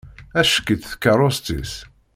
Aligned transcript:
Acekk-itt 0.39 0.89
tkerrust-is. 0.91 1.73